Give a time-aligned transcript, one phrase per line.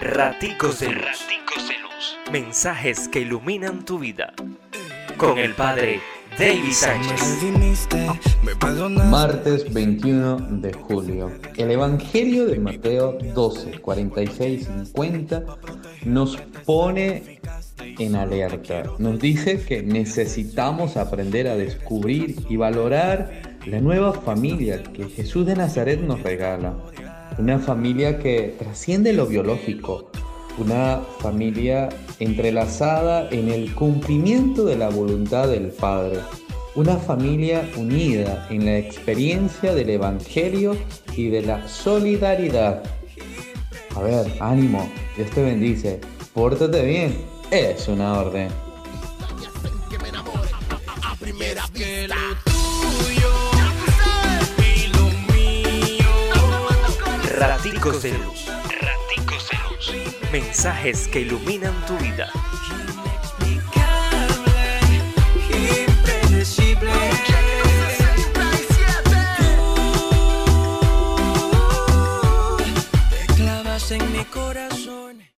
[0.00, 1.28] Raticos de Luz.
[2.32, 4.32] Mensajes que iluminan tu vida.
[5.18, 6.00] Con el Padre
[6.38, 7.38] David Sánchez.
[9.10, 11.30] Martes 21 de julio.
[11.58, 15.44] El Evangelio de Mateo 12, 46, 50
[16.06, 17.38] nos pone
[17.98, 18.84] en alerta.
[18.98, 25.56] Nos dice que necesitamos aprender a descubrir y valorar la nueva familia que Jesús de
[25.56, 26.74] Nazaret nos regala.
[27.38, 30.10] Una familia que trasciende lo biológico,
[30.58, 36.18] una familia entrelazada en el cumplimiento de la voluntad del Padre,
[36.74, 40.76] una familia unida en la experiencia del Evangelio
[41.16, 42.82] y de la solidaridad.
[43.96, 46.00] A ver, ánimo, Dios te bendice,
[46.34, 47.16] pórtate bien,
[47.50, 48.48] es una orden.
[57.40, 58.50] Raticos de luz.
[60.30, 62.30] Mensajes que iluminan tu vida.
[73.10, 75.09] Te clavas en mi corazón.